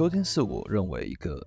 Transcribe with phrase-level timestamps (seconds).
[0.00, 1.46] 秋天是我认为一个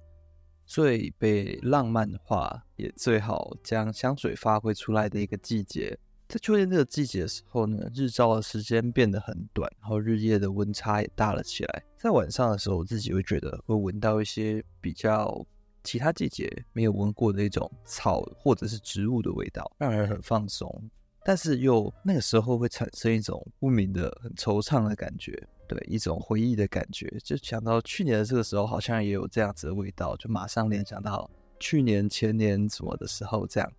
[0.63, 5.97] 最被浪漫化，也最好将香水发挥出来的一个季节。
[6.27, 11.83] 在秋天这个季节的时候呢，日照的时间变得很短，然后日夜的温差也大了起来。
[11.97, 15.43] 在晚上的时候，我自己会觉得会闻到一些比较
[15.83, 20.91] 其他季节没有闻过的一种草或者是植物的味道，让人很放松。
[21.25, 25.31] 但是又那个时候会产生一种不明的很惆怅的感觉，
[25.73, 27.11] 对，一种回忆的感觉。
[27.23, 31.27] 就想到去年的这个时候，好像也有这样子的味道，就马上联想到
[31.59, 33.73] 去年、前年什么的时候这样。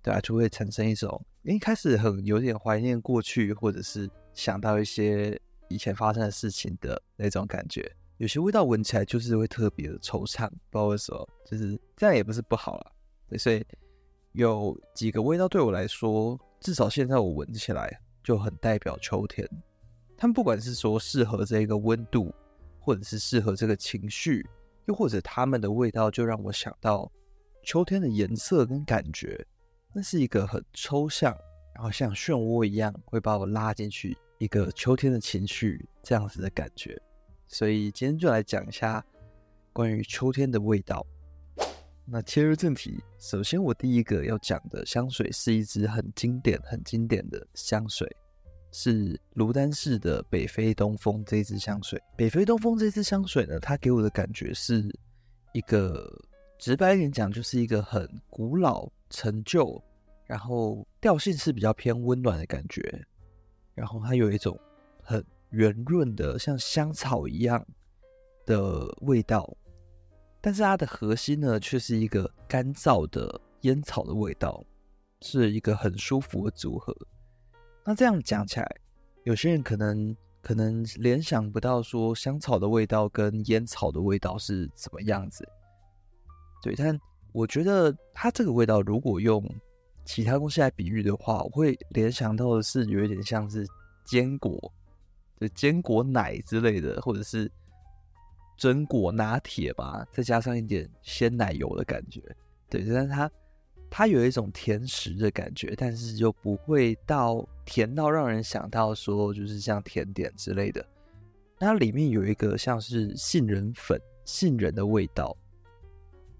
[0.00, 5.36] 对啊，就会产生一种一开始很有点怀念过去，或者是想到一些
[5.68, 7.90] 以前发生的事情的那种感觉。
[8.18, 12.92] 有些味道闻起来就是会特别的惆怅，不知道为什么，就是这样也不是不好啦。
[13.28, 13.64] 对，所以
[14.32, 19.48] 有几个味道对我来说，至少现在我闻起来就很代表秋天。
[20.16, 22.34] 他们不管是说适合这个温度，
[22.80, 24.46] 或者是适合这个情绪，
[24.86, 27.10] 又或者他们的味道就让我想到
[27.62, 29.44] 秋天的颜色跟感觉。
[29.92, 31.36] 那是一个很抽象，
[31.74, 37.00] 然后像漩涡一样会把我拉进去一个秋天的情绪这样子的感觉，
[37.46, 39.04] 所以今天就来讲一下
[39.72, 41.06] 关于秋天的味道。
[42.06, 48.06] 那切入正题，首先我第一个要讲的香水是一支很经典、很经典的香水，
[48.74, 52.02] 是卢丹氏的北非东风这支香水。
[52.16, 54.84] 北非东风这支香水呢，它给我的感觉是
[55.52, 56.12] 一个，
[56.58, 58.90] 直白一点讲，就是一个很古老。
[59.10, 59.80] 陈旧，
[60.26, 62.82] 然后调性是比较偏温暖的感觉，
[63.72, 64.58] 然后它有一种
[65.00, 67.64] 很圆润的像香草一样
[68.44, 69.48] 的味道，
[70.40, 74.64] 但是它的核心呢却是一个干燥的烟草的味道，
[75.20, 76.92] 是一个很舒服的组合。
[77.84, 78.76] 那这样讲起来，
[79.24, 85.48] 有些人可能可能联想不到说香草的味道跟烟草的味道是怎么样子，
[86.62, 86.98] 对，但。
[87.34, 89.44] 我觉得它这个味道，如果用
[90.04, 93.66] 其他东西来比喻的话，我会联想到的是有一点像是
[94.04, 94.72] 坚果，
[95.40, 97.50] 就坚果奶之类的，或者是
[98.56, 102.20] 榛果拿铁吧，再加上一点鲜奶油的感觉。
[102.70, 103.28] 对，但是它
[103.96, 110.84] 它有一种甜食的感觉，但是又不会到甜到让人想到说就是像甜点之类的。
[111.60, 115.36] 它里面有一个像是杏仁粉、杏仁的味道。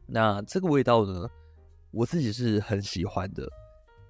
[0.04, 1.30] 那这个味道呢，
[1.92, 3.48] 我自己是很喜欢的，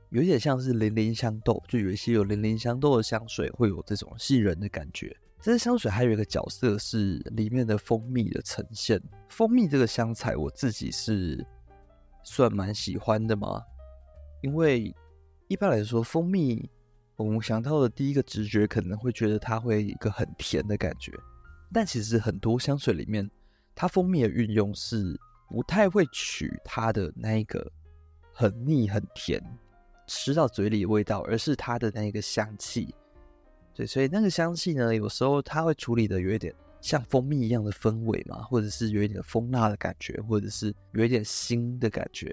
[0.09, 5.15] 有点像是零零香豆，就有一些有零零香豆的香水会有这种杏仁的感觉。
[5.43, 11.47] 这支香水还有一个角色是里面的蜂蜜的呈现，蜂蜜这个香材我自己是
[12.24, 13.62] 算蛮喜欢的嘛，
[14.42, 14.92] 因为
[15.46, 16.68] 一般来说蜂蜜
[17.16, 21.12] 我们想到的第一个直觉可能会觉得它会一个很甜的感觉，
[21.72, 23.30] 但其实很多香水里面
[23.74, 25.16] 它蜂蜜的运用是。
[25.46, 27.70] 不太会取它的那一个
[28.32, 29.40] 很腻很甜，
[30.08, 32.92] 吃到嘴里的味道，而是它的那个香气。
[33.72, 36.52] 对，所以那个香气呢，有时候它会处理的有一点
[36.84, 42.30] 像蜂蜜一样的氛围嘛，或者是有一点蜂蜡的感觉，或者是有一点腥的感觉，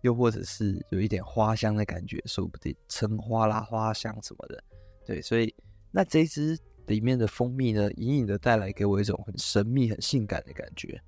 [0.00, 4.64] 又或者是有一点花香的感觉，说不定橙花啦、花香什么的。
[5.04, 5.54] 对，所以
[5.92, 6.58] 那这一支
[6.88, 11.00] 里面的蜂蜜呢，隐隐的带来给我一种很神秘、很性感的感觉。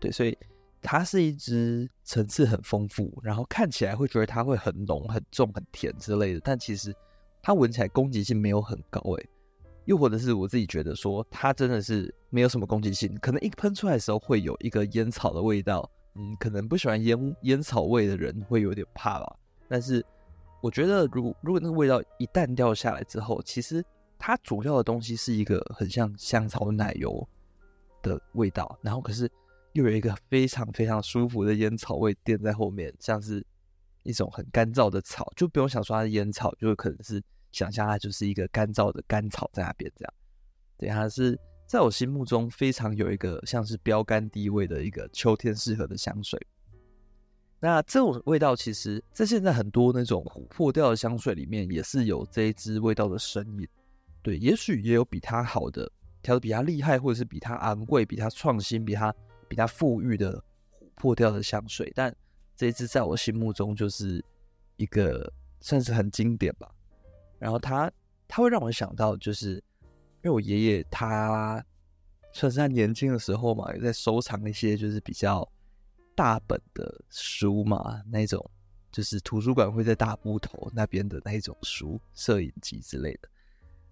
[0.00, 0.36] 对，所以
[0.82, 6.92] 它是一支层次很丰富，然后看起来会觉得它会很浓、很重、很甜之类的，但其实
[7.40, 9.28] 它闻起来攻击性没有很高诶。
[9.84, 19.36] 又或者是我自己觉得说，它真的是没有什么攻击性，可能一喷出来的时候会有一个烟草的味道，嗯，可能不喜欢烟烟草味的人会有点怕吧。
[19.68, 20.04] 但是
[20.60, 23.84] 我觉得，如果如果那个味道一旦掉下来之后，其实
[24.18, 27.26] 它主要的东西是一个很像香草奶油
[28.02, 29.30] 的味道，然后可是。
[29.74, 33.44] 又有一个非常非常舒服的烟草味垫在后面，像是
[34.04, 37.20] 一种很干燥的草，就不用想说它是烟草，就可能是
[37.54, 40.14] 想象它就是一个干燥的干草在那边这样。
[40.76, 46.38] 对，它是在我心目中非常有一个像是标杆地位的一个秋天适合的香水。
[47.60, 53.66] 那这种味道其实，在现在很多那种琥珀调的香水里面，也是有这一支味道的身影。
[54.22, 55.90] 对，也许也有比它好的，
[56.20, 59.14] 调的比它厉害，或者是比它昂贵、比它创新、比它。
[59.46, 60.42] 比它富裕的琥
[60.96, 62.12] 珀调的香水，但
[62.56, 64.24] 这一支在我心目中就是
[64.76, 65.30] 一个
[65.60, 66.68] 算是很经典吧。
[67.38, 67.90] 然后他，
[68.26, 71.64] 他会让我想到，就是因为我爷爷他
[72.32, 75.46] 算是他年轻的时候嘛，也在收藏一些就是比较
[76.14, 78.50] 大本的书嘛，那种
[78.90, 83.28] 就是图书馆会在大部头那边的那种书，摄影集之类的。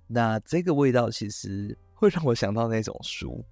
[0.07, 3.45] 那这个味道其实会让我想到那种书。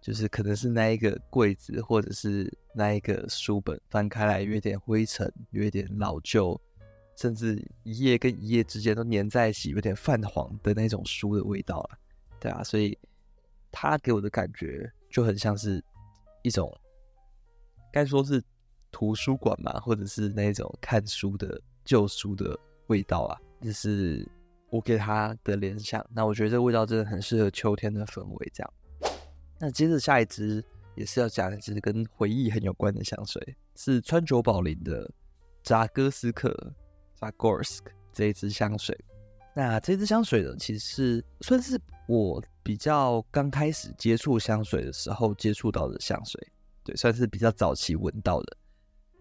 [0.00, 6.58] 就是可能是那一个柜子，或者是那一个书本翻开来有点灰尘，有一点老旧，
[7.18, 11.98] 甚至一页跟一页之间都粘在一起，有点泛黄的那种书的味道啊，
[12.38, 12.96] 对啊，所以
[13.72, 15.84] 它给我的感觉就很像是
[16.42, 16.72] 一种，
[17.92, 18.40] 该说是
[18.92, 22.56] 图书馆嘛，或者是那种看书的旧书的
[22.86, 24.24] 味道啊，这是
[24.70, 26.06] 我给它的联想。
[26.14, 28.72] 那我觉得这个味道真的很适合秋天的氛围，这样。
[29.58, 35.10] 那接着下一支也是要讲一支跟回忆很有关的香水，是川久保玲的
[35.64, 36.72] 扎哥斯克
[37.18, 37.80] （Zagorsk）
[38.12, 38.96] 这一支香水。
[39.54, 46.40] 那这支香水呢，其实算是我比较刚开始接触香水的时候接触到的香水，
[46.84, 48.56] 对，算是比较早期闻到的。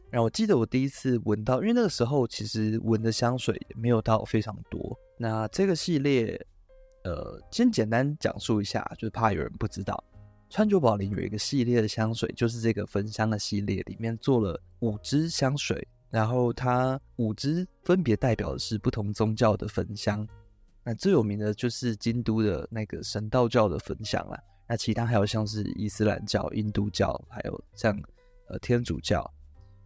[0.09, 4.97] 然后我记得我第一次闻到，因为那个时候其实闻的香水也没有到非常多。
[5.17, 6.39] 那这个系列，
[7.03, 10.01] 呃，先简单讲述一下，就是怕有人不知道。
[10.49, 20.27] 川久保玲有一个系列的香水，就是这个焚香的系列，里面做了五支香水，然后它五支分别代表的是不同宗教的焚香。
[20.83, 27.93] 那最有名的就是京都的那个神道教的焚香啦，那其他还有像是伊斯兰教、印度教，还有像
[28.47, 29.29] 呃天主教。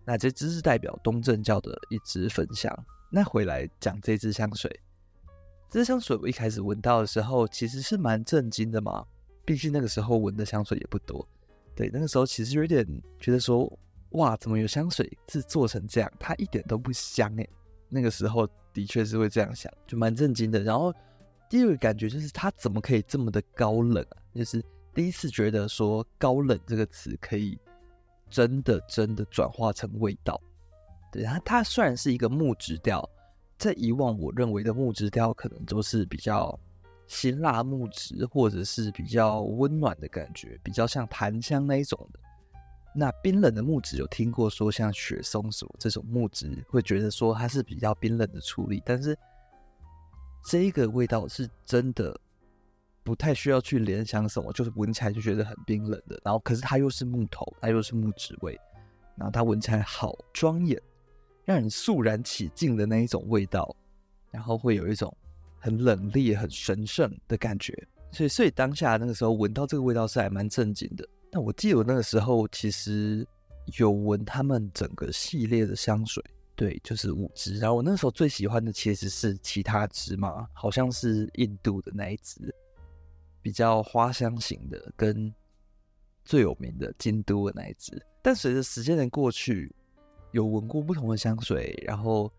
[0.06, 2.71] 那这支是代表东正教的一支焚香。
[3.12, 4.69] 那回来讲这支香水，
[5.69, 9.06] 这支香水我一开始闻到的时候，其实是蛮震惊的嘛。
[9.44, 11.27] 毕竟那个时候闻的香水也不多，
[11.75, 12.85] 对，那个时候其实有点
[13.19, 13.71] 觉得说，
[14.11, 16.11] 哇，怎么有香水是做成这样？
[16.19, 17.49] 它一点都不香诶。
[17.89, 20.61] 那个时候的确是会这样想，就蛮震惊的。
[20.61, 20.93] 然后
[21.49, 24.17] 第二个感觉就是它怎么可以这么的高冷啊？
[24.33, 24.63] 就是
[24.93, 27.57] 第一次觉得说“高冷”这个词可以
[28.29, 30.39] 真的真的转化成味道。
[31.11, 33.09] 对，它它虽然是一个木质调，
[33.57, 36.57] 在以往我认为的木质调可能都是比较。
[37.07, 42.19] 辛辣木质，或者是比较温暖的感觉，比较像檀香那一种的。
[42.93, 48.81] 那冰冷的木质有听过说像雪松什么这种木质，会觉得说它是比较冰冷的处理。
[48.85, 49.17] 但是
[50.45, 52.19] 这个味道是真的
[53.03, 56.19] 不太需要去联想什么，就是闻起来就觉得很冰冷的。
[56.23, 58.59] 然后可是它又是木头，它又是木质味，
[59.15, 60.81] 然后它闻起来好庄严，
[61.45, 63.75] 让人肃然起敬的那一种味道，
[64.29, 65.15] 然后会有一种。
[65.63, 67.71] 很冷冽、很神圣的感觉，
[68.11, 71.07] 所以，所以当下那个时候闻到这个味道是还蛮震惊的。
[71.31, 73.25] 那我记得我那个时候其实
[73.78, 76.24] 有闻他们整个系列的香水，
[76.56, 77.57] 对，就是五支。
[77.57, 82.54] 然后我那时候最喜欢的其实是其他支嘛，好像是印度的那一支，
[83.42, 85.33] 比较花香型的，跟
[86.25, 88.01] 最有名的京都的那一支。
[88.22, 89.74] 但随着时间的过去，
[90.31, 92.31] 有闻过不同的香水，然后。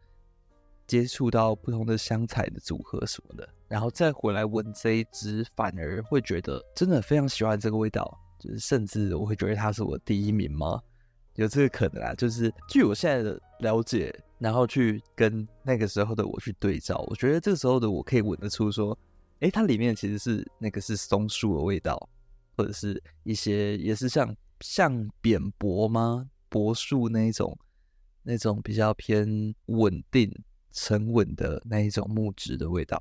[0.84, 10.80] 接触到不同的香材的组合什么的，然后再回来闻这一支，反而会觉得真的非常喜欢这个味道，就是甚至我会觉得他是我第一名吗？
[11.36, 12.14] 有这个可能啊？
[12.14, 18.98] 就是据我现在的了解，然后去跟那个时候的我去对照，我觉得这个时候的我可以闻得出说，
[19.40, 22.08] 诶，它里面其实是那个是松树的味道，
[22.56, 26.28] 或者是一些也是像像扁柏吗？
[26.48, 27.56] 柏树那一种
[28.22, 30.30] 那种比较偏稳定。
[30.74, 32.98] 沉稳的那一种木质的味道，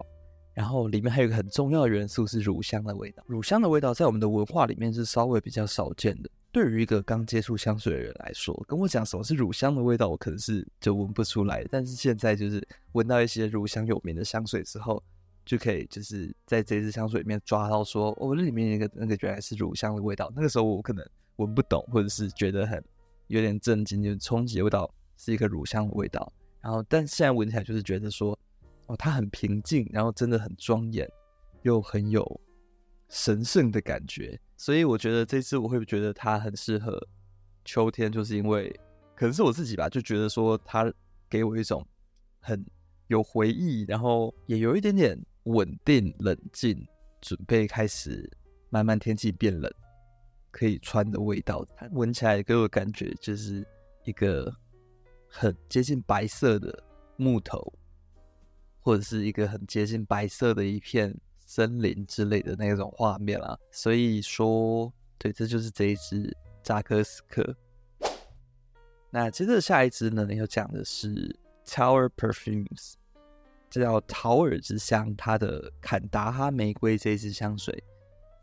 [0.53, 3.23] 然后里面还有一个很重要的元素是乳香的味道。
[3.27, 6.29] 乳香的味道在我们的文化里面是稍微比较少见的。
[6.51, 11.63] 对于一个刚接触香水的人来说，跟我讲什么是乳香的味道，我可能是就闻不出来。
[11.71, 15.01] 但是现在就是闻到一些乳香有名的香水之后，
[15.45, 20.29] 就可以就是在这支香水里面抓到说，哦，那里面那个那个原来是乳香的味道。
[20.35, 21.05] 那个时候我可能
[21.37, 22.83] 闻不懂，或者是觉得很
[23.27, 26.33] 有点震惊，就是冲击的味道是一个乳香的味道。
[26.59, 28.37] 然后，但现在闻起来就是觉得说，
[28.95, 31.09] 它很平静，然后真的很庄严，
[31.63, 32.41] 又很有
[33.09, 34.39] 神圣的感觉。
[34.57, 37.01] 所以我觉得这次我会觉得它很适合
[37.65, 38.69] 秋天，就是因为
[39.15, 40.91] 可能是我自己吧，就觉得说它
[41.29, 41.85] 给我一种
[42.39, 42.65] 很
[43.07, 46.87] 有回忆，然后也有一点点稳定、冷静，
[47.21, 48.29] 准备开始
[48.69, 49.71] 慢慢天气变冷
[50.51, 51.65] 可以穿的味道。
[51.75, 53.65] 它闻起来给我感觉就是
[54.05, 54.53] 一个。
[55.33, 56.83] 很接近白色的
[57.15, 57.57] 木头，
[58.81, 63.57] 或者是一个很接近白色的一片森林之类的那种画面啊。
[63.71, 67.55] 所以说，对，这就是这一支扎克斯克。
[69.09, 71.35] 那接着下一支呢，要讲的是
[71.65, 72.93] Tower Perfumes，
[73.69, 77.83] 这叫陶尔之香，它的坎达哈玫瑰这一支香水，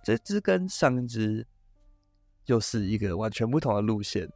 [0.05, 1.47] 这支跟上一支
[2.45, 4.29] 又是一个完全不同的路线。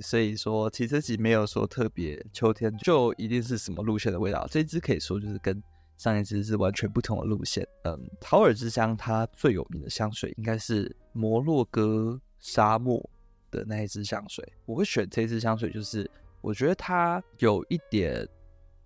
[0.00, 4.46] 所以说，其实这集没有说特别秋天就一定是什么路线的味道。
[4.50, 5.62] 这一支可以说就是跟
[5.96, 7.66] 上一支是完全不同的路线。
[7.84, 13.04] 嗯，桃尔之乡它最有名的香水应该是摩洛哥沙漠
[13.50, 14.46] 的那一支香水。
[14.64, 16.08] 我会选这支香水，就是
[16.40, 18.28] 我觉得它有一点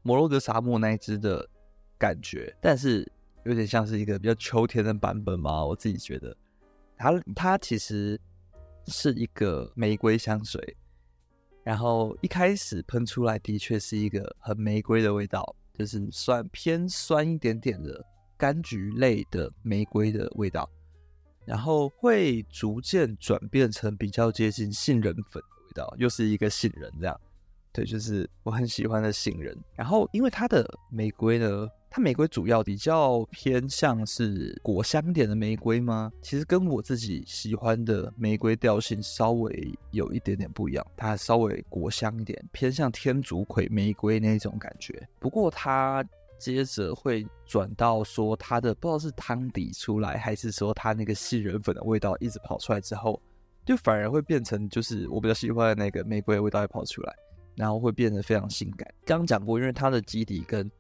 [0.03, 1.49] 摩洛哥沙漠那一支的
[1.99, 3.07] 感觉，但是
[3.45, 5.65] 有点像是一个比较秋天的版本嘛。
[5.65, 6.37] 我自己觉得，
[6.97, 8.19] 它它其实
[8.87, 10.77] 是一个玫瑰香水。
[11.65, 18.05] 然后一开始喷出来的确是一个很玫瑰的味道，就是酸偏酸一点点的
[18.39, 20.69] 柑橘类的玫瑰的味道，
[21.47, 27.21] 然后会逐渐转变成比较接近杏仁粉的味道，又是一个杏仁这样。
[27.73, 29.57] 对，就是我很喜欢的杏仁。
[29.75, 31.69] 然后因为它的玫瑰呢。
[31.95, 36.11] 它玫瑰主要比较偏向是果香点的玫瑰吗？
[36.23, 45.07] 其实跟我自己喜欢的玫瑰调性稍微有一点点不一样，它稍微果香一点，偏向天竺葵玫瑰那种感觉。
[45.19, 46.03] 不过它
[46.39, 53.21] 接着会转到说它的不知道是汤底出来，还是说它那个杏仁粉的味道一直跑出来之后，
[53.67, 57.15] 就反而会变成就是我比较喜欢的那个玫瑰的味道会跑出来，
[57.55, 58.89] 然后会变得非常性感。
[59.05, 60.71] 刚讲过，因为它的基底跟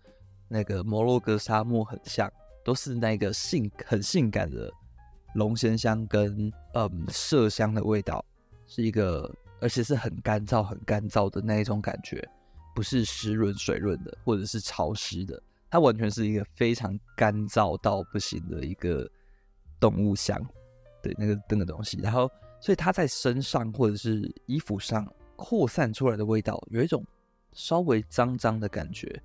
[0.48, 2.30] 那个摩洛哥沙漠很像，
[2.64, 4.70] 都是那个性很性感的
[5.34, 8.24] 龙涎香跟嗯麝香的味道，
[8.66, 12.22] 是一个而且是很干燥很干燥的那一种感觉，
[12.74, 19.08] 不是湿润水润的或者是潮湿的，它完全是一个非常干燥到不行的一个
[19.80, 20.38] 动物香，
[21.02, 27.04] 对那个那个东西，然后所以它在身上或者是衣服上扩散出来的味道，有一种
[27.52, 29.22] 稍微脏脏的感觉。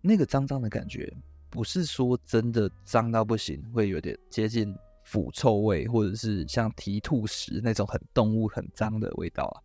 [0.00, 1.10] 那个脏脏的感觉，
[1.48, 9.56] 不是说真的脏到不行，会有点接近腐臭味，或者是像提吐石那种很动物很脏的味道啊。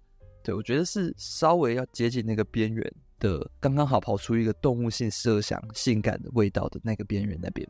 [0.42, 7.68] 对，我觉得是稍微要接近那个边缘的，刚刚好跑出一个动物性设想、性感的味道的那个边缘那边。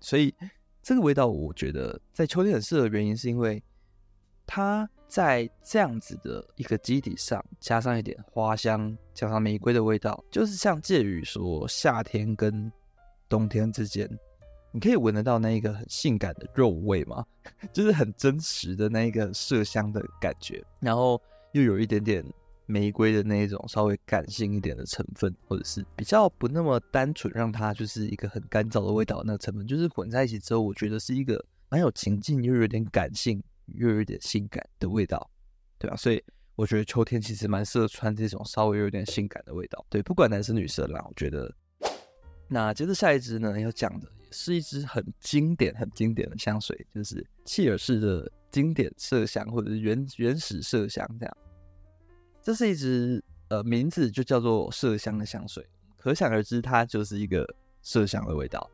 [0.00, 0.34] 所以
[0.82, 3.62] 这个味道，我觉得在秋天很适合的原因，是因为
[4.48, 4.90] 它。
[5.10, 12.70] 在这样子的一个基底上，加上一点花香，加上玫瑰的味道，就是像介于说夏天跟
[13.26, 14.06] 冬天之间，
[14.70, 17.24] 你可以闻得到那一个很性感的肉味嘛，
[17.72, 21.18] 就是很真实的那一个麝香的感觉，然后
[21.52, 22.22] 又有一点点
[22.66, 33.42] 玫瑰的那一种稍微感性一点的成分，或者是比较不那么单纯，让它就是一个很干燥的味道那个成分，就是混在一起之后，我觉得是一个蛮有情境又有点感性。
[33.74, 35.30] 又有点性感的味道，
[35.78, 35.96] 对吧？
[35.96, 36.22] 所以
[36.54, 41.54] 我觉得秋天其实蛮适合穿这种稍微有点性感的味道，对，不管男生女生啦，我觉得。
[42.50, 51.36] 那接着下一支呢，要讲的也是一支很经典、很经典的香水，就是契尔氏的经典麝香，或者是原原始麝香这样。
[52.42, 55.62] 这是一支呃名字就叫做麝香的香水，
[55.98, 57.46] 可想而知，它就是一个
[57.84, 58.68] 麝香的味道。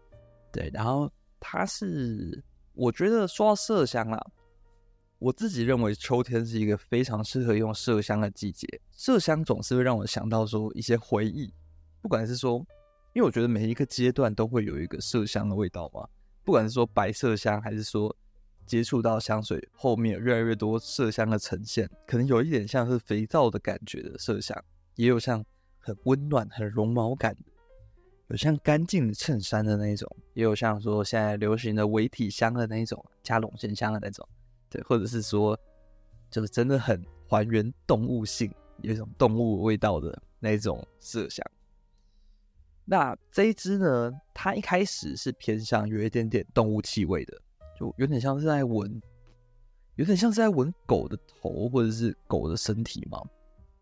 [0.53, 1.11] 对，然后
[1.41, 2.41] 它是
[2.75, 4.25] 我觉得说到麝香啦。
[5.25, 8.69] 我自己认为秋天是一个非常适合用麝香的季节。
[8.95, 11.51] 麝香总是会让我想到说一些回忆，
[12.03, 12.59] 不管是说，
[13.15, 16.07] 因为我觉得每一个阶段都会有一个麝香的味道嘛。
[16.45, 18.15] 不管是说白麝香，还是说
[18.67, 24.63] 接触到香水后面越来越多麝香的呈现，可能有一点像是肥皂的感觉的麝香，
[24.97, 25.43] 也有像
[25.79, 27.45] 很温暖、很绒毛感的，
[28.29, 34.29] 有像干净的衬衫的那一种，也有像说现在流行的伪体香的那一种，加龙涎香的那种。
[34.83, 35.59] 或者是说，
[36.31, 38.53] 就是真的很还原动物性，
[38.83, 41.45] 有一种动物味道的那种麝香。
[42.85, 47.41] 那这一支呢，它一开始是偏向有一点点动物气味的，
[47.79, 49.01] 就有点像是在闻，
[49.97, 53.23] 有点像是在闻狗的头或者是狗的身体嘛，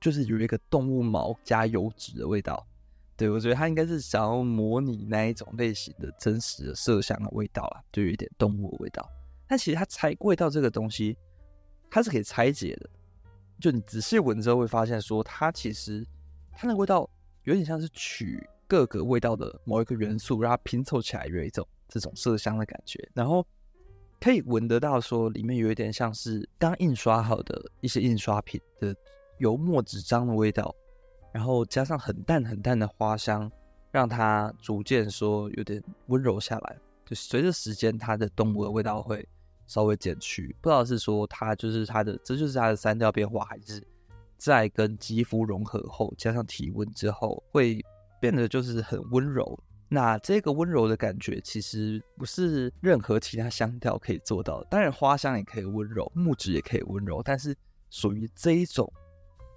[0.00, 2.64] 就是有一个动物毛加油脂的味道。
[3.16, 9.08] 对，我觉得它应该是想要模拟那一种类型的真实的麝香的味道啊，就有一点动物的味道。
[9.52, 11.14] 但其实它拆味道这个东西，
[11.90, 12.88] 它是可以拆解的。
[13.60, 16.02] 就你仔细闻之后会发现，说它其实
[16.52, 17.06] 它那味道
[17.44, 23.06] 有点像是取各个味道的某一个元素，让它拼凑起来有一种这种麝香的感觉。
[23.12, 23.46] 然后
[24.22, 28.96] 可以闻得到说里面有一点像是刚印刷好的一些印刷品的
[29.36, 30.74] 油墨纸张的味道，
[31.30, 33.52] 然后加上很淡很淡的花香，
[33.90, 36.78] 让它逐渐说有点温柔下来。
[37.04, 39.28] 就随着时间，它的动物的味道会。
[39.66, 43.82] 稍微减去，不知道是说它就是它的，这就是它的三调变化，还是
[44.36, 47.80] 在跟肌肤融合后，加上体温之后，会
[48.20, 49.58] 变得就是很温柔。
[49.88, 54.66] 那这个温柔的感觉，其实不是任何其他香调可以做到的。
[54.70, 57.54] 当然，花香也可以温柔，木质也可以温柔，但是
[57.90, 58.90] 属于这一种，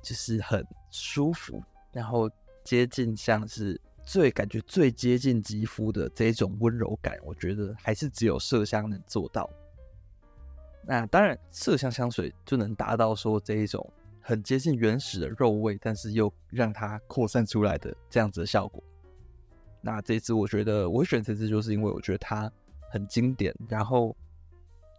[0.04, 2.30] 就是很舒服，然后
[2.66, 9.50] 接近像是最感觉最接近肌肤的这种温柔感，我觉得还是只有麝香能做到。
[10.88, 18.84] 那当然，麝香香水就能达到说这一种很接近原始的肉味，但是又让它扩散出来的这样子的效果。
[19.82, 22.52] 那这支我觉得我选这支，就是因为我觉得它
[22.92, 24.16] 很经典，然后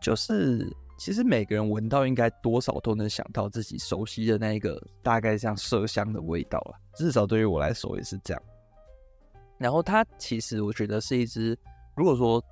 [0.00, 8.43] 就是其实每个人闻到应该多少都能想到自己熟悉的那一个大概像麝香的味道了，至少对于我来说也是这样。
[9.59, 11.59] 然后它其实我觉得是一支，
[11.97, 12.43] 如果说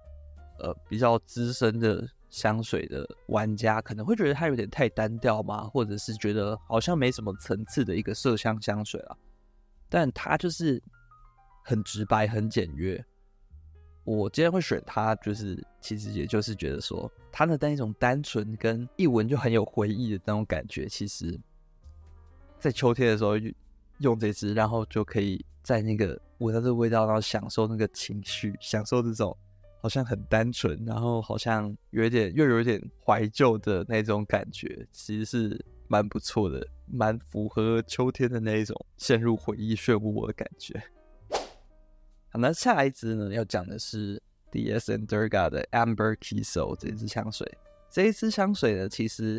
[0.59, 9.17] 呃比较资深的香水的玩家可能会觉得它有点太单调嘛，或者是觉得好像没什么层次的一个麝香香水了，
[9.89, 10.83] 但它就是。
[11.67, 13.03] 很直白，很简约。
[14.05, 21.41] 我今天会选它，就是其实也就是觉得说，它的那种单纯跟一闻就很有回忆的那种感觉，其实，
[22.59, 23.33] 在秋天的时候
[24.01, 29.35] 用这支，然后就可以在那个闻到这个味道，然后享受那个情绪，享受这种
[29.85, 40.83] 好像很单纯，然后好像有点又有点怀旧的那种感觉，其实是蛮不错的，蛮符合秋天的那一种陷入回忆漩涡的感觉。
[42.31, 44.19] 好，那下一支呢，要讲的是
[44.51, 47.47] DS and Durga 的 Amber Kiso 这支香水。
[47.91, 49.39] 这一支香水呢，其实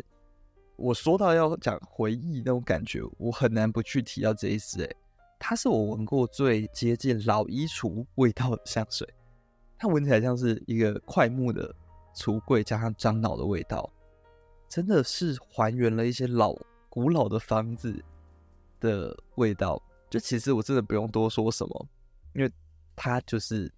[0.76, 4.78] 我说到要讲回忆那种感觉，我很难不去提到这一支。
[4.78, 4.96] 诶，
[5.40, 9.08] 它是我闻过最接近老衣橱味道的香水。
[9.78, 11.74] 它闻起来像是一个桧木的
[12.14, 13.90] 橱柜加上樟脑的味道，
[14.68, 16.54] 真的是还原了一些老
[16.88, 18.02] 古老的房子
[18.80, 19.82] 的味道。
[20.08, 21.88] 就其实我真的不用多说什么，
[22.34, 22.50] 因为。
[22.98, 23.70] 它就是，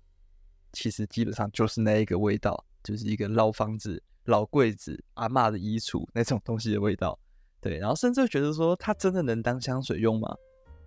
[0.72, 7.18] 其实基本上就是那一个味道，就是一个老房子、老柜子、阿嬷的衣橱那种东西的味道。
[7.60, 10.32] 对，然后甚至会觉得说，它真的能当香水用吗？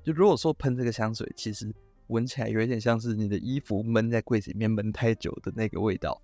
[0.02, 1.70] 就如果说喷这个香水，其实
[2.12, 6.22] 闻起来有一点像是你的衣服闷在柜子里面闷太久的那个味道。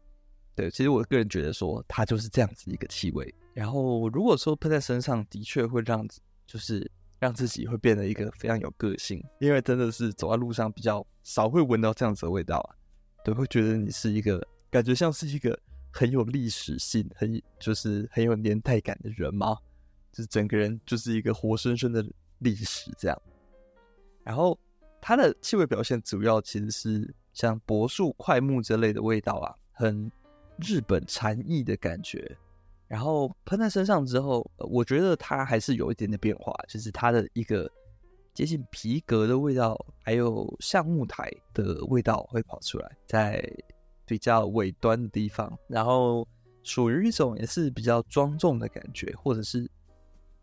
[0.53, 3.33] 对，其实我个人觉得说，它就是这样子一个气味。
[3.53, 6.07] 然后如果说喷在身上，的确会让
[6.45, 6.89] 就是。
[7.19, 12.69] 让自己会变得一个非常有个性，因为真的是走在路上比较少会闻到这样子的味道啊，
[13.25, 15.59] 对，会觉得你是一个感觉像是一个
[15.91, 19.57] 很有历史性、很就是很有年代感的人嘛，
[20.11, 22.05] 就是整个人就是一个活生生的
[22.37, 23.19] 历史这样。
[24.23, 24.55] 然后
[25.01, 30.11] 它的气味表现主要其实是像柏树、桧木之类的味道啊，很
[30.57, 32.37] 日本禅意的感觉。
[32.87, 37.69] 然后喷在身上之后，我觉得它还是有一点点变化，就是它的一个
[38.33, 43.43] 接近皮革的味道，还有橡木苔的味道会跑出来，在
[44.05, 46.25] 比较尾端的地方，然后
[46.63, 49.69] 属于一种也是比较庄重的感觉，或者是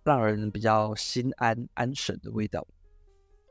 [0.02, 2.66] 让人比较心安安神的味道。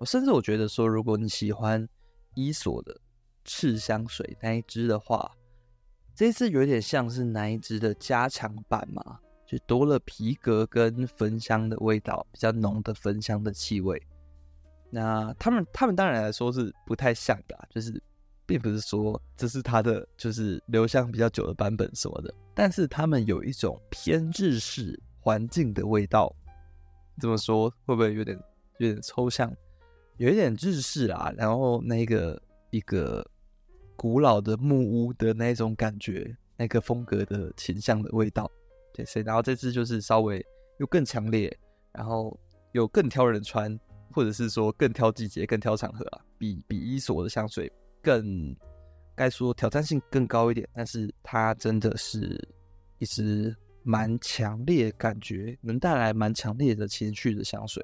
[0.06, 1.88] 甚至我觉得说，如果你喜欢
[2.36, 3.00] 伊索的
[3.46, 5.32] 赤香水那一支的话。
[6.16, 14.00] 这次有点像是哪一支的加强版嘛，就多了皮革跟焚香的味道，比较浓的焚香的气味。
[14.92, 18.00] 那他们他们当然来说是不太像的，啊就是
[18.46, 26.32] 并不是说这是它的就是留香比较久的版本什么的，但是他们有一种偏日式环境的味道。
[27.20, 28.38] 这么说会不会有点
[28.78, 29.52] 有点抽象？
[30.18, 33.26] 有一点日式啊，然后那个一个。
[33.96, 38.52] 古老的木屋的那种感觉，那个风格的倾向的味道，
[38.92, 40.44] 对，所以然后这支就是稍微
[40.80, 41.56] 又更强烈，
[41.94, 42.38] 然后
[42.72, 43.80] 又更挑人穿，
[44.12, 47.72] 或者是说更挑季节、更挑场合啊，比比伊索的香水
[48.02, 48.54] 更
[49.16, 52.36] 该说挑战性更高一点，但是它真的是
[52.98, 57.82] 一支蛮强烈感觉，能带来蛮强烈的情绪的香水。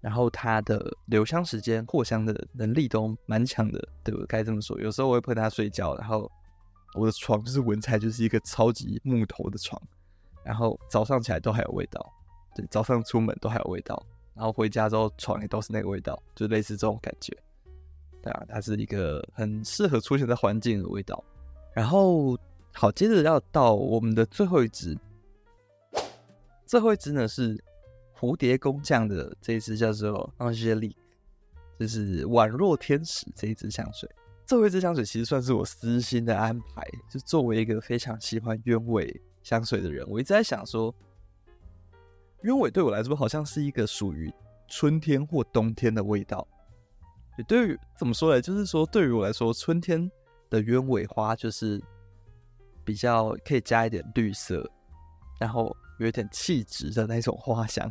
[0.00, 4.24] 然后它的留香时间、扩香的能力都蛮强的，对不？
[4.26, 4.80] 该这么说。
[4.80, 6.30] 有时候我会喷它睡觉，然后
[6.94, 9.80] 我的床就是闻起来就是一个超级木头的床，
[10.42, 12.00] 然后早上起来都还有味道，
[12.54, 14.02] 对，早上出门都还有味道，
[14.34, 17.36] 然后回家之后床也都是那个味道，就类似这种感觉。
[18.22, 21.22] 对啊，它是一个很适合出现在环境的味道。
[21.74, 22.38] 然后
[22.72, 24.96] 好，接着要到我们的最后一支，
[26.64, 27.62] 最后一支呢是。
[28.20, 30.94] 蝴蝶工匠的这一支叫做 Angelique，
[31.78, 34.06] 就是宛若天使这一支香水。
[34.44, 40.94] 这一支香水其实算是我私心的安排，就作为一个非常喜欢鸢尾香水的人，我一直在想说，
[42.42, 44.30] 鸢尾对我来说好像是一个属于
[44.68, 46.46] 春天或冬天的味道。
[47.38, 48.42] 也对于怎么说呢？
[48.42, 50.10] 就是说对于我来说，春天
[50.50, 51.82] 的鸢尾花就是
[52.84, 54.70] 比较可以加一点绿色，
[55.40, 57.90] 然后有一点气质的那种花香。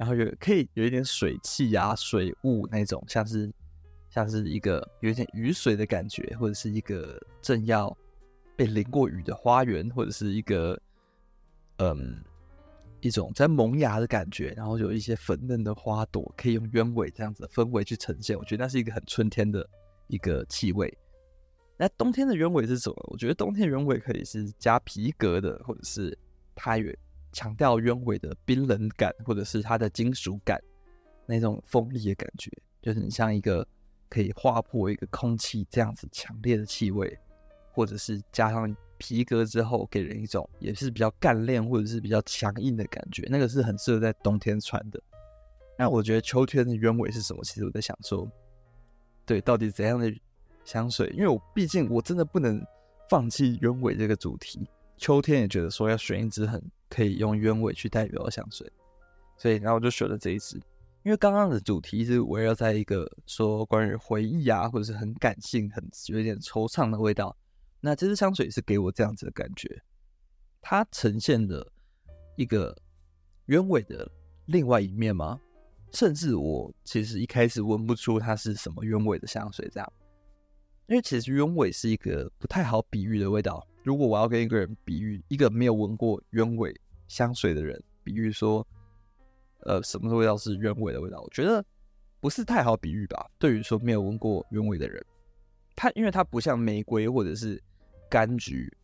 [0.00, 3.52] 然后有可以有一点水汽啊、水雾那种，像是
[4.08, 7.94] 像是一个有一点雨水的感觉，或者是一个正要
[8.56, 10.80] 被淋过雨的花园，或者是一个
[11.76, 12.24] 嗯
[13.02, 18.38] 一种在萌芽的感觉，然后有一些粉嫩的花朵，可以用鸢尾这样子的氛围去呈现。
[18.38, 19.68] 我觉得那是一个很春天的
[20.06, 20.90] 一个气味。
[21.76, 22.96] 那冬天的鸢尾是什么？
[23.10, 26.16] 我觉得冬天的鸢尾可以是加皮革的，或者是
[26.54, 26.90] 它有
[27.32, 30.60] 强调鸢尾的冰冷感，或者是它的金属感，
[31.26, 32.50] 那种锋利的感觉，
[32.82, 33.66] 就是很像一个。
[34.12, 37.16] 可以划破一个空气这样子强烈的气味，
[37.70, 43.24] 或者是加上皮革之后，给人一种也是比较干练或者是比较强硬的感觉。
[43.30, 45.00] 那个是很适合在冬天穿的。
[45.78, 47.40] 那我觉得秋天的鸢尾是什么？
[47.44, 48.28] 其实我在想说，
[49.24, 50.12] 对，到底怎样的
[50.64, 51.08] 香水？
[51.10, 52.60] 因为我毕竟我真的不能
[53.08, 54.68] 放弃鸢尾这个主题。
[54.96, 56.60] 秋天也觉得说要选一支很
[56.90, 58.70] 可以用鸢尾去代表的香水，
[59.38, 60.60] 所以然后我就选了这一支。
[61.02, 67.34] 因为刚刚的主题是围绕在一个说关于回忆啊，或者是很感性、很有点惆怅的味道。
[67.80, 69.82] 那这支香水是给我这样子的感觉，
[70.60, 71.66] 它呈现的
[72.36, 72.76] 一个
[73.46, 74.06] 鸢尾的
[74.44, 75.40] 另外一面吗？
[75.92, 79.92] 甚至我其实一开始闻不出它是什么鸢尾的香水，这样。
[80.86, 83.66] 因为其实鸢尾是一个不太好比喻的味道。
[83.82, 86.74] 如果我要跟一个人比喻，一个没有闻过鸢尾
[87.08, 88.66] 香水的人，比喻说。
[89.64, 91.20] 呃，什么味道是鸢尾的味道？
[91.20, 91.62] 我觉得
[92.18, 93.30] 不是太好比喻吧。
[93.38, 95.04] 对于说没有闻过鸢尾的人，
[95.76, 97.62] 它因为它不像玫瑰或者是
[98.10, 98.74] 柑橘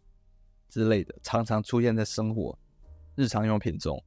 [0.68, 2.58] 之类的，常常出现在生活
[3.14, 3.98] 日常用品中，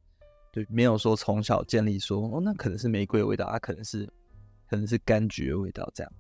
[0.52, 4.08] 对，没有说从小建立说哦，那可能是玫瑰的味道，它可能是
[4.70, 6.14] 可能是柑橘的味道这样。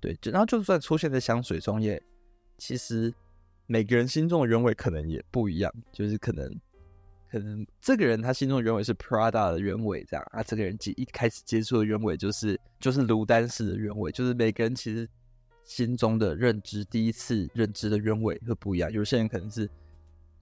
[0.00, 2.02] 对，然后就算出现在香水中，也
[2.58, 3.14] 其实
[3.66, 6.54] 每个人心中的鸢尾可能也不一样，就是可能。
[7.30, 15.08] 可能这个人他心中的鸢尾是 Prada 的鸢尾这样啊，这个人一开始接触的鸢尾就是就是卢丹氏的鸢尾，就是每个人其实
[15.64, 18.88] 心中的认知，第一次认知的鸢尾会不一样。
[18.92, 19.68] 有些人可能是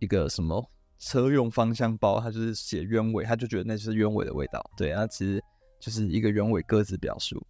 [0.00, 0.62] 一个什么
[0.98, 4.62] 车用方向包，他就是写鸢尾，他就觉得那就是鸢尾的味道。
[4.76, 5.42] 对，那其实
[5.80, 7.42] 就是一个鸢尾各自表述。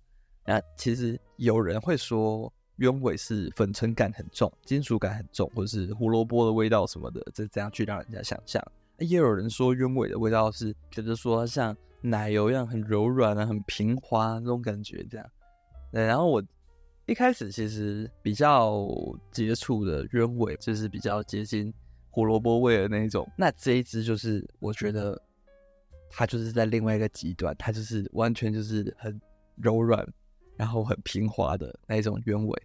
[0.46, 2.52] 那其实有人会说
[2.82, 8.60] 鸢尾是粉尘感很重，金属感很重，或者是胡萝卜的味道什么的，这这样去让人家想象。
[8.98, 15.24] 也有人说鸢尾的味道是觉得说像奶油一样很柔软啊，很平滑那种感觉这样。
[15.92, 16.42] 对，然后我
[17.06, 18.88] 一开始其实比较
[19.30, 21.72] 接触的鸢尾就是比较接近
[22.10, 23.28] 胡萝卜味的那一种。
[23.38, 25.20] 那这一支就是我觉得
[26.10, 29.20] 它就是在另外一个极端，它就是完全就是很
[29.56, 30.06] 柔软，
[30.56, 32.62] 然后很平滑的那一种鸢尾。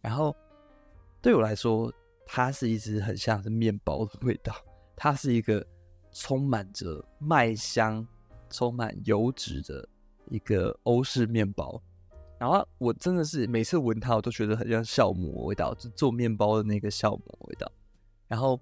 [0.00, 0.34] 然后
[1.20, 1.92] 对我来说，
[2.26, 4.54] 它是一支很像是面包的味道。
[4.96, 5.66] 它是一个
[6.12, 8.06] 充满着麦香、
[8.50, 9.88] 充满油脂的
[10.26, 11.82] 一个欧式面包，
[12.38, 17.70] 然后我真的是每次闻它，我都觉得很像酵母味道，就做面包的那个酵母味道。
[18.28, 18.60] 然后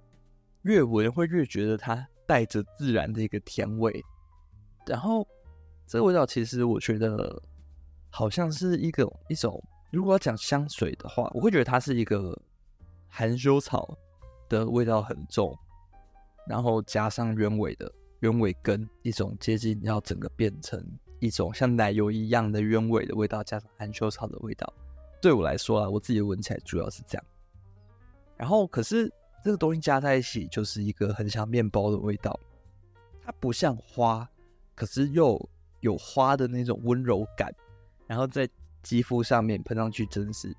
[0.62, 4.00] 越闻会越觉得它带着自然的一个甜味。
[4.86, 5.26] 然后
[5.86, 7.42] 这个味道其实我觉得
[8.10, 12.38] 好像是一个一种，如果要讲香水的话，我会觉得它是一个
[13.08, 13.96] 含羞草
[14.48, 15.56] 的味道很重。
[16.46, 20.82] 然后加上鸢尾的鸢尾根，一种接近要整个变成
[21.20, 24.72] 一种像奶油一样的鸢尾的味道，加上含羞草的味道，
[25.20, 27.24] 对我来说啊，我自己闻起来主要是这样。
[28.36, 29.12] 然后可是
[29.44, 32.38] 这个东西加在一起，就是一个很像面包的味道，
[33.24, 34.28] 它不像花，
[34.74, 35.38] 可是又
[35.80, 37.54] 有花的那种温柔感，
[38.06, 38.48] 然后在
[38.88, 40.56] 肌肤上面喷上去，真是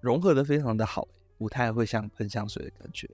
[0.00, 3.10] 融合的非常的好，不太会像喷香水的感觉。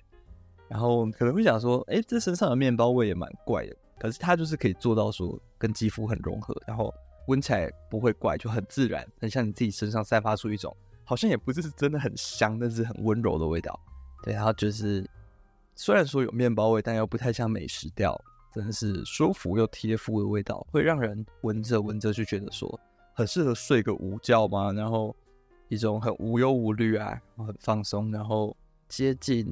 [0.69, 3.75] 然后可能会想说，哎，这身上的面包味也蛮怪的。
[3.99, 6.93] 可是它就是可以做到说跟肌肤很融合，然后
[7.27, 13.81] 闻起来不会怪，就很自然，很像你自己身上散发出一种好像也不是真的很香，但是很温柔的味道。
[14.23, 15.09] 对，然后就是
[15.75, 18.15] 虽然说有面包味，但又不太像美食调，
[18.55, 22.79] 真的是舒服又贴肤的味道，会让人闻着闻着就觉得说
[23.15, 24.73] 很适合睡个午觉嘛。
[24.73, 25.15] 然后
[25.69, 28.57] 一种很无忧无虑啊，很放松，然后
[28.89, 29.47] 接近。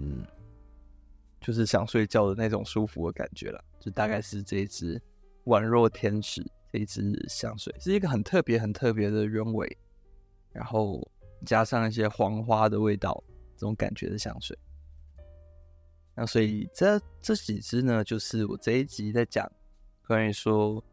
[1.43, 5.01] 就是想睡觉的那种舒服的感觉了，就大概是这一支
[5.47, 9.79] 宛若天使这一支香水，是一个很特别、很特别的鸢尾，
[10.53, 11.01] 然后
[11.47, 13.25] 加上一些黄花的味道，
[13.57, 14.55] 这种感觉的香水。
[16.15, 19.51] 那所以这这几支呢，就是我这一集在讲
[20.07, 20.85] 关于说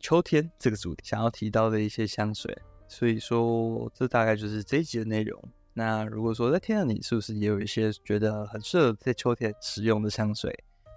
[0.00, 2.56] 秋天这个主题想要提到的一些香水，
[2.88, 5.40] 所以说这大概就是这一集的内容。
[5.74, 10.52] 那如果说在天上，你是不是也有一些觉得很适合在秋天使用的香水，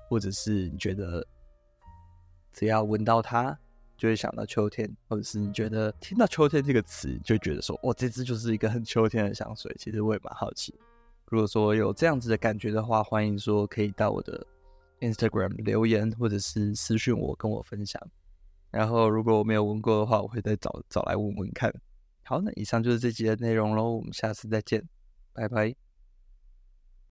[0.10, 1.26] 或者是你觉得
[2.54, 3.58] 只要闻到它
[3.98, 9.74] 就会想到秋天，或者是你觉得听到秋天这个词，就觉得说，哇，这支就是一个很秋天的香水。
[9.78, 10.74] 其实我也蛮好奇，
[11.28, 14.46] 如果说有这样子的感觉的话，欢迎说可以到我的
[15.02, 18.02] Instagram 留言，或者是私讯我跟我分享。
[18.74, 21.72] 然后如果我没有问过的话，我会再找找来问问看。
[22.24, 24.84] 好，那以上就是这集的内容喽，我们下次再见，
[25.32, 25.83] 拜拜。